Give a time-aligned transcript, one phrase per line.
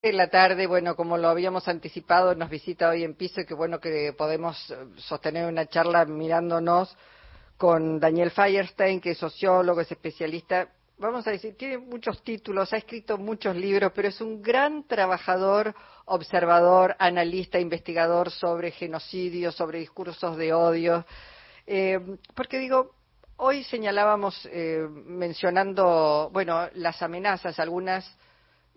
[0.00, 3.54] En la tarde, bueno, como lo habíamos anticipado, nos visita hoy en piso y qué
[3.54, 6.96] bueno que podemos eh, sostener una charla mirándonos
[7.56, 12.76] con Daniel Feierstein, que es sociólogo, es especialista, vamos a decir, tiene muchos títulos, ha
[12.76, 20.36] escrito muchos libros, pero es un gran trabajador, observador, analista, investigador sobre genocidio, sobre discursos
[20.36, 21.04] de odio.
[21.66, 21.98] Eh,
[22.36, 22.92] porque digo,
[23.36, 28.16] hoy señalábamos, eh, mencionando, bueno, las amenazas, algunas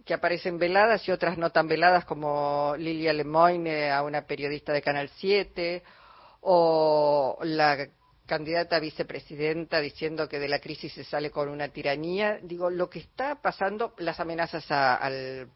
[0.05, 4.81] que aparecen veladas y otras no tan veladas, como Lilia Lemoyne a una periodista de
[4.81, 5.83] Canal 7,
[6.41, 7.87] o la
[8.25, 12.39] candidata a vicepresidenta diciendo que de la crisis se sale con una tiranía.
[12.41, 15.49] Digo, lo que está pasando, las amenazas al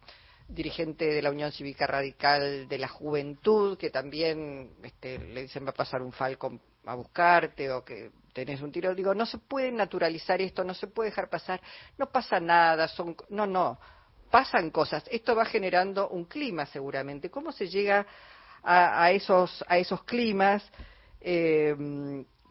[0.48, 5.72] dirigente de la Unión Cívica Radical de la Juventud, que también este, le dicen va
[5.72, 8.94] a pasar un falcon a buscarte o que tenés un tiro.
[8.94, 11.62] Digo, no se puede naturalizar esto, no se puede dejar pasar,
[11.98, 13.80] no pasa nada, son, no, no,
[14.36, 15.02] pasan cosas.
[15.10, 17.30] Esto va generando un clima seguramente.
[17.30, 18.06] ¿Cómo se llega
[18.62, 20.62] a, esos, a esos climas?
[21.22, 21.74] Eh,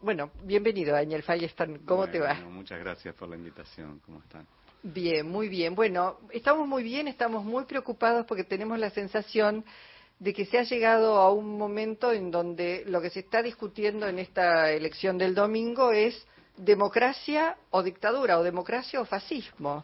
[0.01, 1.85] bueno, bienvenido, Daniel Fallestan.
[1.85, 2.33] ¿Cómo te va?
[2.49, 4.01] Muchas gracias por la invitación.
[4.03, 4.47] ¿Cómo están?
[4.81, 5.75] Bien, muy bien.
[5.75, 9.63] Bueno, estamos muy bien, estamos muy preocupados porque tenemos la sensación
[10.17, 14.07] de que se ha llegado a un momento en donde lo que se está discutiendo
[14.07, 16.25] en esta elección del domingo es
[16.57, 19.83] democracia o dictadura, o democracia o fascismo.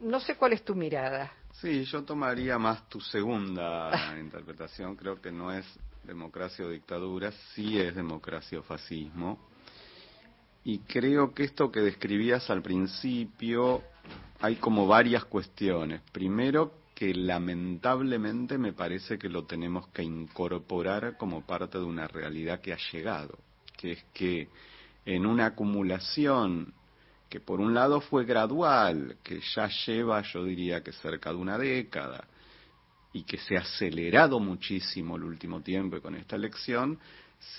[0.00, 1.32] No sé cuál es tu mirada.
[1.52, 4.96] Sí, yo tomaría más tu segunda interpretación.
[4.96, 5.66] Creo que no es
[6.04, 9.38] democracia o dictadura, sí es democracia o fascismo.
[10.64, 13.82] Y creo que esto que describías al principio,
[14.40, 16.02] hay como varias cuestiones.
[16.12, 22.60] Primero, que lamentablemente me parece que lo tenemos que incorporar como parte de una realidad
[22.60, 23.38] que ha llegado,
[23.76, 24.48] que es que
[25.06, 26.74] en una acumulación
[27.28, 31.58] que por un lado fue gradual, que ya lleva, yo diría que cerca de una
[31.58, 32.24] década,
[33.12, 36.98] y que se ha acelerado muchísimo el último tiempo y con esta elección,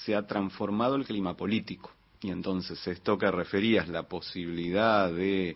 [0.03, 1.91] se ha transformado el clima político.
[2.21, 5.55] Y entonces esto que referías, la posibilidad de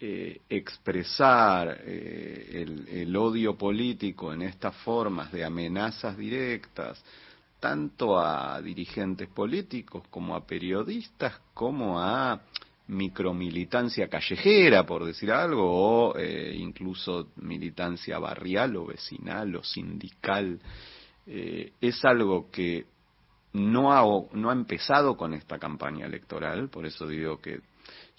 [0.00, 7.02] eh, expresar eh, el, el odio político en estas formas de amenazas directas,
[7.58, 12.40] tanto a dirigentes políticos como a periodistas, como a
[12.88, 20.58] micromilitancia callejera, por decir algo, o eh, incluso militancia barrial o vecinal o sindical,
[21.26, 22.86] eh, es algo que
[23.52, 27.60] no ha, no ha empezado con esta campaña electoral, por eso digo que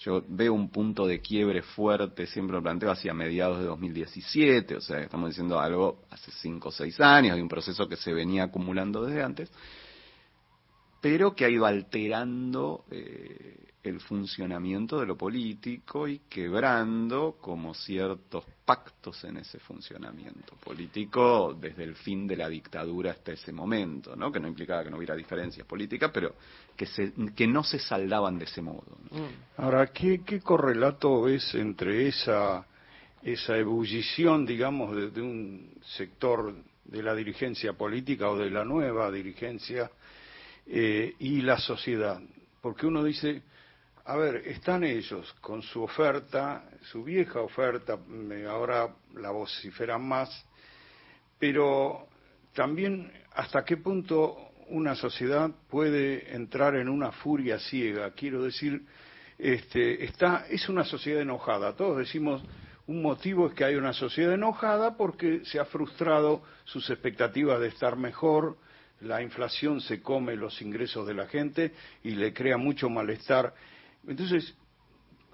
[0.00, 4.80] yo veo un punto de quiebre fuerte, siempre lo planteo, hacia mediados de 2017, o
[4.80, 8.44] sea, estamos diciendo algo hace cinco o seis años, hay un proceso que se venía
[8.44, 9.52] acumulando desde antes,
[11.00, 18.44] pero que ha ido alterando eh, el funcionamiento de lo político y quebrando como ciertos
[18.64, 24.30] pactos en ese funcionamiento político desde el fin de la dictadura hasta ese momento, ¿no?
[24.30, 26.34] que no implicaba que no hubiera diferencias políticas, pero
[26.76, 28.98] que, se, que no se saldaban de ese modo.
[29.10, 29.60] Mm.
[29.62, 32.66] Ahora, ¿qué, ¿qué correlato es entre esa,
[33.22, 39.10] esa ebullición, digamos, de, de un sector de la dirigencia política o de la nueva
[39.10, 39.90] dirigencia
[40.72, 42.20] eh, y la sociedad?
[42.60, 43.42] Porque uno dice,
[44.04, 47.98] a ver, están ellos con su oferta, su vieja oferta,
[48.48, 50.46] ahora la vociferan más,
[51.38, 52.06] pero
[52.54, 54.36] también hasta qué punto
[54.68, 58.12] una sociedad puede entrar en una furia ciega.
[58.12, 58.82] Quiero decir,
[59.38, 61.74] este, está, es una sociedad enojada.
[61.74, 62.42] Todos decimos,
[62.86, 67.68] un motivo es que hay una sociedad enojada porque se ha frustrado sus expectativas de
[67.68, 68.56] estar mejor,
[69.00, 71.72] la inflación se come los ingresos de la gente
[72.02, 73.54] y le crea mucho malestar
[74.06, 74.54] entonces,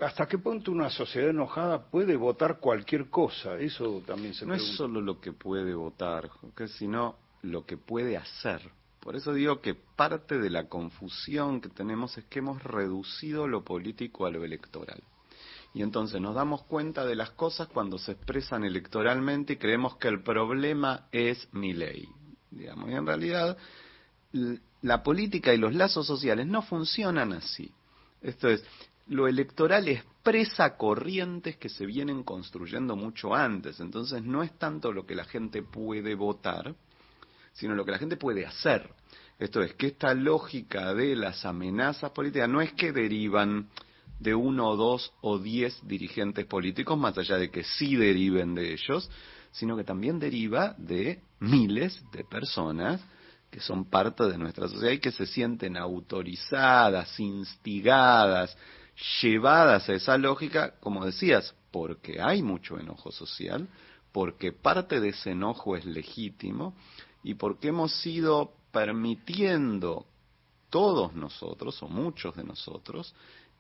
[0.01, 3.59] ¿hasta qué punto una sociedad enojada puede votar cualquier cosa?
[3.59, 6.31] Eso también se No es solo lo que puede votar,
[6.79, 8.71] sino lo que puede hacer.
[9.01, 13.65] Por eso digo que parte de la confusión que tenemos es que hemos reducido lo
[13.65, 15.03] político a lo electoral.
[15.75, 20.09] Y entonces nos damos cuenta de las cosas cuando se expresan electoralmente y creemos que
[20.09, 22.09] el problema es mi ley.
[22.51, 23.57] Digamos, y en realidad
[24.83, 27.71] la política y los lazos sociales no funcionan así.
[28.21, 28.65] Esto es,
[29.09, 33.81] lo electoral expresa corrientes que se vienen construyendo mucho antes.
[33.81, 36.75] Entonces no es tanto lo que la gente puede votar,
[37.53, 38.91] sino lo que la gente puede hacer.
[39.39, 43.69] Esto es, que esta lógica de las amenazas políticas no es que derivan
[44.19, 49.11] de uno dos o diez dirigentes políticos, más allá de que sí deriven de ellos,
[49.57, 53.01] sino que también deriva de miles de personas
[53.51, 58.57] que son parte de nuestra sociedad y que se sienten autorizadas, instigadas,
[59.23, 63.69] llevadas a esa lógica, como decías, porque hay mucho enojo social,
[64.13, 66.75] porque parte de ese enojo es legítimo
[67.23, 70.07] y porque hemos ido permitiendo
[70.69, 73.15] todos nosotros, o muchos de nosotros,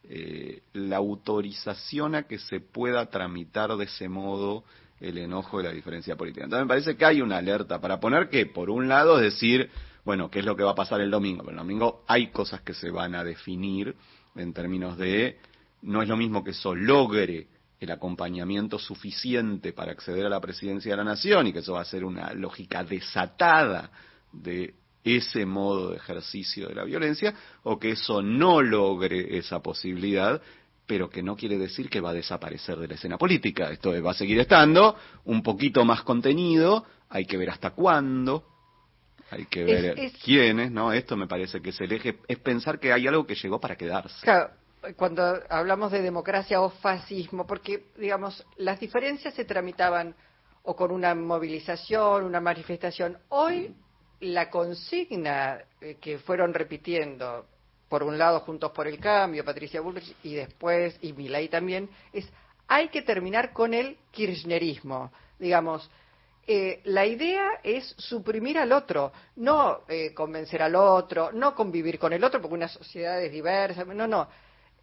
[0.04, 4.64] eh, la autorización a que se pueda tramitar de ese modo
[5.00, 6.44] el enojo de la diferencia política.
[6.44, 9.70] Entonces me parece que hay una alerta para poner que, por un lado, es decir,
[10.04, 11.42] bueno, ¿qué es lo que va a pasar el domingo?
[11.42, 13.94] Pero el domingo hay cosas que se van a definir
[14.34, 15.38] en términos de,
[15.82, 17.48] no es lo mismo que eso logre
[17.78, 21.82] el acompañamiento suficiente para acceder a la presidencia de la nación y que eso va
[21.82, 23.90] a ser una lógica desatada
[24.32, 30.40] de ese modo de ejercicio de la violencia o que eso no logre esa posibilidad,
[30.86, 33.70] pero que no quiere decir que va a desaparecer de la escena política.
[33.70, 38.44] Esto va a seguir estando un poquito más contenido, hay que ver hasta cuándo,
[39.30, 40.92] hay que ver quiénes, ¿no?
[40.92, 43.76] Esto me parece que es el eje, es pensar que hay algo que llegó para
[43.76, 44.20] quedarse.
[44.22, 44.50] Claro,
[44.94, 50.14] cuando hablamos de democracia o fascismo, porque, digamos, las diferencias se tramitaban
[50.62, 53.18] o con una movilización, una manifestación.
[53.28, 53.74] Hoy
[54.20, 57.46] la consigna eh, que fueron repitiendo,
[57.88, 62.28] por un lado Juntos por el Cambio, Patricia Bullrich, y después, y Milay también, es
[62.68, 65.12] hay que terminar con el kirchnerismo.
[65.38, 65.88] Digamos,
[66.46, 72.12] eh, la idea es suprimir al otro, no eh, convencer al otro, no convivir con
[72.12, 74.28] el otro, porque una sociedad es diversa, no, no.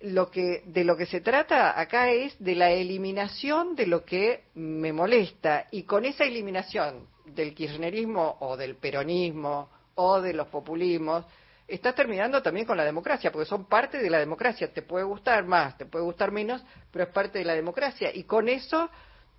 [0.01, 4.45] Lo que, de lo que se trata acá es de la eliminación de lo que
[4.55, 11.25] me molesta y con esa eliminación del kirchnerismo o del peronismo o de los populismos,
[11.75, 14.71] está terminando también con la democracia, porque son parte de la democracia.
[14.71, 18.09] Te puede gustar más, te puede gustar menos, pero es parte de la democracia.
[18.13, 18.89] Y con eso,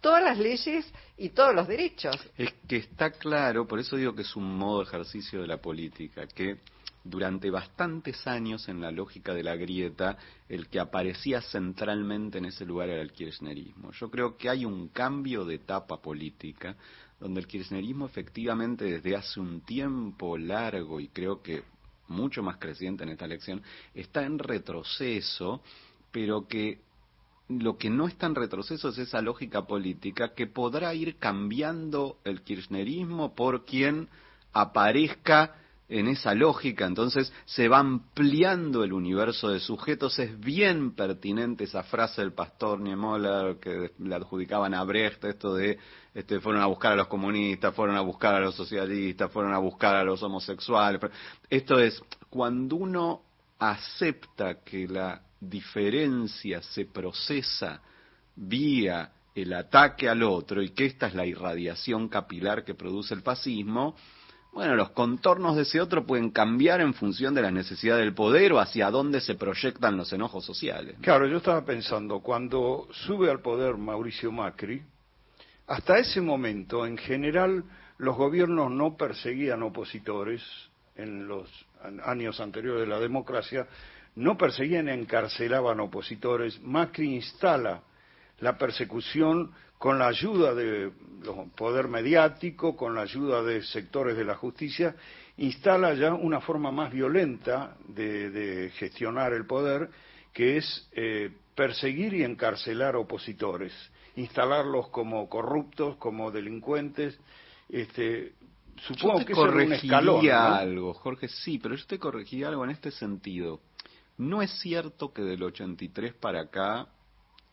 [0.00, 2.16] todas las leyes y todos los derechos.
[2.36, 6.26] Es que está claro, por eso digo que es un modo ejercicio de la política,
[6.26, 6.58] que
[7.04, 10.16] durante bastantes años en la lógica de la grieta,
[10.48, 13.92] el que aparecía centralmente en ese lugar era el kirchnerismo.
[13.92, 16.74] Yo creo que hay un cambio de etapa política
[17.20, 21.62] donde el kirchnerismo efectivamente desde hace un tiempo largo y creo que
[22.08, 23.62] mucho más creciente en esta elección,
[23.94, 25.62] está en retroceso,
[26.10, 26.80] pero que
[27.48, 32.42] lo que no está en retroceso es esa lógica política que podrá ir cambiando el
[32.42, 34.08] kirchnerismo por quien
[34.52, 35.54] aparezca
[35.88, 40.18] en esa lógica, entonces se va ampliando el universo de sujetos.
[40.18, 45.78] Es bien pertinente esa frase del pastor Niemöller que le adjudicaban a Brecht, esto de
[46.14, 49.58] este, fueron a buscar a los comunistas, fueron a buscar a los socialistas, fueron a
[49.58, 51.00] buscar a los homosexuales.
[51.50, 52.00] Esto es,
[52.30, 53.22] cuando uno
[53.58, 57.82] acepta que la diferencia se procesa
[58.36, 63.22] vía el ataque al otro y que esta es la irradiación capilar que produce el
[63.22, 63.96] fascismo,
[64.54, 68.52] bueno, los contornos de ese otro pueden cambiar en función de la necesidad del poder
[68.52, 70.96] o hacia dónde se proyectan los enojos sociales.
[71.00, 74.80] Claro, yo estaba pensando, cuando sube al poder Mauricio Macri,
[75.66, 77.64] hasta ese momento, en general,
[77.98, 80.42] los gobiernos no perseguían opositores
[80.94, 81.48] en los
[82.04, 83.66] años anteriores de la democracia,
[84.14, 86.60] no perseguían, encarcelaban opositores.
[86.62, 87.82] Macri instala
[88.40, 90.92] la persecución con la ayuda del
[91.56, 94.96] poder mediático, con la ayuda de sectores de la justicia,
[95.36, 99.90] instala ya una forma más violenta de, gestionar el poder,
[100.32, 103.72] que es eh, perseguir y encarcelar opositores,
[104.16, 107.18] instalarlos como corruptos, como delincuentes.
[107.68, 108.32] Este,
[108.86, 110.30] supongo que eso es un escalón.
[110.30, 113.60] algo, Jorge, sí, pero yo te corregiría algo en este sentido.
[114.16, 116.88] No es cierto que del 83 para acá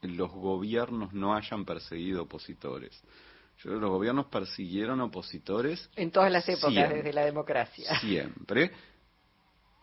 [0.01, 3.01] los gobiernos no hayan perseguido opositores.
[3.63, 5.89] Yo, los gobiernos persiguieron opositores.
[5.95, 7.99] En todas las épocas desde la democracia.
[7.99, 8.71] Siempre.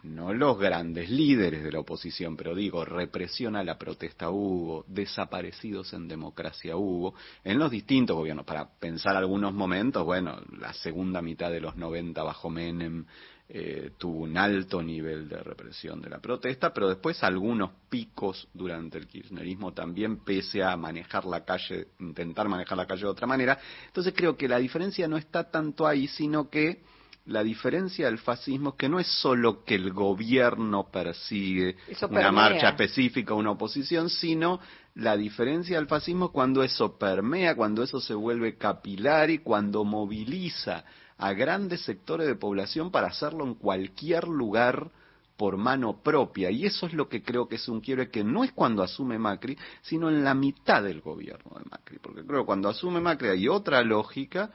[0.03, 5.93] No los grandes líderes de la oposición, pero digo, represión a la protesta hubo, desaparecidos
[5.93, 8.47] en democracia hubo, en los distintos gobiernos.
[8.47, 13.07] Para pensar algunos momentos, bueno, la segunda mitad de los 90 bajo Menem,
[13.51, 18.99] eh, tuvo un alto nivel de represión de la protesta, pero después algunos picos durante
[18.99, 23.59] el kirchnerismo también, pese a manejar la calle, intentar manejar la calle de otra manera.
[23.87, 26.83] Entonces creo que la diferencia no está tanto ahí, sino que
[27.25, 31.77] la diferencia del fascismo es que no es solo que el gobierno persigue
[32.11, 34.61] una marcha específica, una oposición, sino
[34.95, 39.85] la diferencia del fascismo es cuando eso permea, cuando eso se vuelve capilar y cuando
[39.85, 40.85] moviliza
[41.19, 44.91] a grandes sectores de población para hacerlo en cualquier lugar
[45.37, 46.51] por mano propia.
[46.51, 49.19] Y eso es lo que creo que es un quiebre que no es cuando asume
[49.19, 51.99] Macri, sino en la mitad del gobierno de Macri.
[51.99, 54.51] Porque creo que cuando asume Macri hay otra lógica,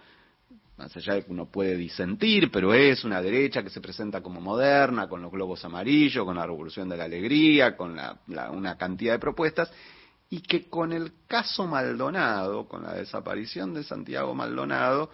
[0.77, 4.41] más allá de que uno puede disentir, pero es una derecha que se presenta como
[4.41, 9.19] moderna, con los globos amarillos, con la revolución de la alegría, con una cantidad de
[9.19, 9.71] propuestas.
[10.29, 15.11] y que con el caso Maldonado, con la desaparición de Santiago Maldonado,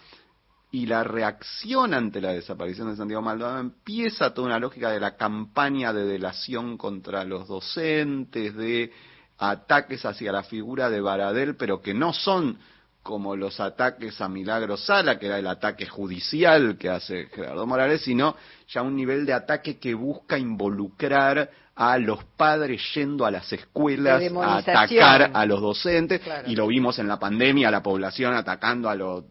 [0.72, 5.16] y la reacción ante la desaparición de Santiago Maldonado empieza toda una lógica de la
[5.16, 8.92] campaña de delación contra los docentes, de
[9.40, 12.60] ataques hacia la figura de Baradel, pero que no son
[13.02, 18.02] como los ataques a Milagro Sala, que era el ataque judicial que hace Gerardo Morales,
[18.02, 18.36] sino
[18.68, 21.50] ya un nivel de ataque que busca involucrar
[21.80, 27.00] a los padres yendo a las escuelas a atacar a los docentes y lo vimos
[27.00, 29.24] en la pandemia, la población atacando a los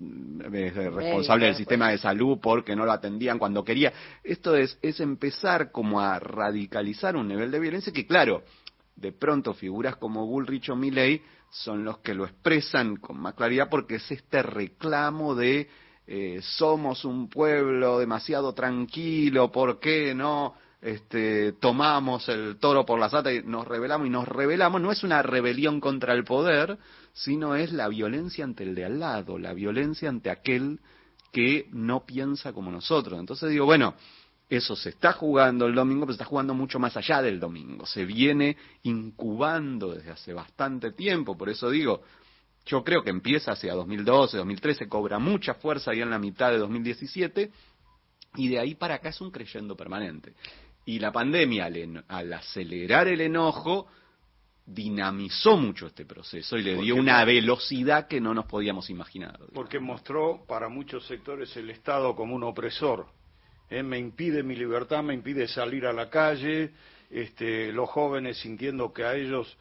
[0.52, 3.92] eh, responsables del sistema de salud porque no lo atendían cuando quería.
[4.22, 8.42] Esto es, es empezar como a radicalizar un nivel de violencia que claro,
[8.96, 13.68] de pronto figuras como Bullrich o Milley son los que lo expresan con más claridad
[13.70, 15.68] porque es este reclamo de
[16.06, 20.54] eh, somos un pueblo demasiado tranquilo, ¿por qué no?
[20.80, 25.02] Este, tomamos el toro por la sata y nos rebelamos y nos rebelamos, no es
[25.02, 26.78] una rebelión contra el poder,
[27.12, 30.78] sino es la violencia ante el de al lado, la violencia ante aquel
[31.32, 33.18] que no piensa como nosotros.
[33.18, 33.94] Entonces digo, bueno,
[34.48, 37.84] eso se está jugando el domingo, pero se está jugando mucho más allá del domingo.
[37.84, 42.02] Se viene incubando desde hace bastante tiempo, por eso digo,
[42.64, 46.58] yo creo que empieza hacia 2012, 2013, cobra mucha fuerza ahí en la mitad de
[46.58, 47.50] 2017
[48.36, 50.34] y de ahí para acá es un creyendo permanente.
[50.88, 51.68] Y la pandemia,
[52.08, 53.88] al, acelerar el enojo,
[54.64, 59.38] dinamizó mucho este proceso y le dio una velocidad que no nos podíamos imaginar.
[59.52, 63.04] Porque mostró para muchos sectores el Estado como un opresor.
[63.68, 63.82] ¿eh?
[63.82, 66.72] Me impide mi libertad, me impide salir a la calle,
[67.10, 69.58] este, los jóvenes sintiendo que a ellos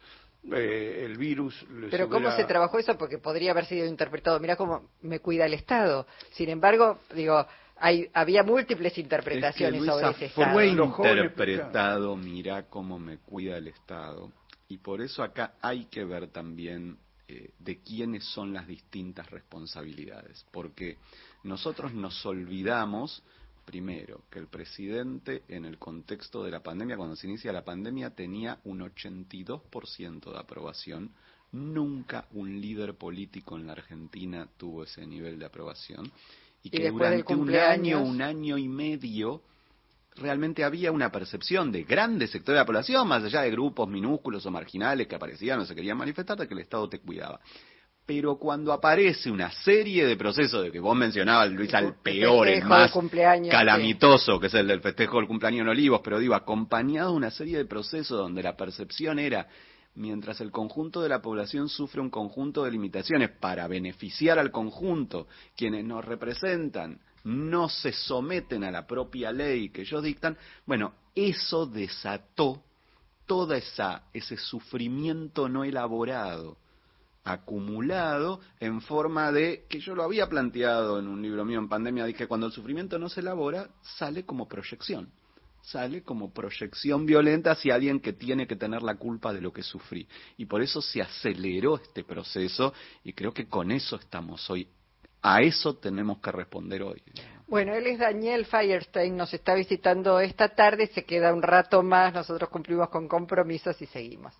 [0.50, 1.62] eh, el virus.
[1.90, 2.96] Pero ¿cómo se trabajó eso?
[2.96, 6.06] Porque podría haber sido interpretado, mira cómo me cuida el Estado.
[6.30, 7.46] Sin embargo, digo,
[7.80, 10.52] hay, había múltiples interpretaciones sobre ese Estado.
[10.52, 14.32] Fue interpretado, mira cómo me cuida el Estado.
[14.68, 20.44] Y por eso acá hay que ver también eh, de quiénes son las distintas responsabilidades.
[20.50, 20.98] Porque
[21.44, 23.22] nosotros nos olvidamos,
[23.64, 28.10] primero, que el presidente en el contexto de la pandemia, cuando se inicia la pandemia,
[28.10, 31.12] tenía un 82% de aprobación.
[31.52, 36.12] Nunca un líder político en la Argentina tuvo ese nivel de aprobación
[36.62, 39.42] y que durante un año, un año y medio,
[40.16, 44.44] realmente había una percepción de grandes sectores de la población, más allá de grupos minúsculos
[44.46, 47.40] o marginales que aparecían o se querían manifestar, de que el Estado te cuidaba.
[48.04, 52.64] Pero cuando aparece una serie de procesos de que vos mencionabas, Luis, al peor, el
[52.64, 52.90] más
[53.50, 57.30] calamitoso, que es el del festejo del cumpleaños en Olivos, pero digo, acompañado de una
[57.30, 59.46] serie de procesos donde la percepción era
[59.98, 65.26] mientras el conjunto de la población sufre un conjunto de limitaciones para beneficiar al conjunto,
[65.56, 71.66] quienes nos representan no se someten a la propia ley que ellos dictan, bueno, eso
[71.66, 72.62] desató
[73.26, 76.56] todo ese sufrimiento no elaborado,
[77.24, 82.06] acumulado en forma de, que yo lo había planteado en un libro mío en pandemia,
[82.06, 85.10] dije, cuando el sufrimiento no se elabora, sale como proyección
[85.70, 89.62] sale como proyección violenta hacia alguien que tiene que tener la culpa de lo que
[89.62, 90.08] sufrí.
[90.36, 92.72] Y por eso se aceleró este proceso
[93.04, 94.68] y creo que con eso estamos hoy.
[95.20, 97.02] A eso tenemos que responder hoy.
[97.48, 102.12] Bueno, él es Daniel Firestein, nos está visitando esta tarde, se queda un rato más,
[102.12, 104.34] nosotros cumplimos con compromisos y seguimos.